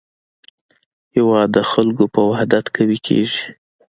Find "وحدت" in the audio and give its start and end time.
2.29-2.65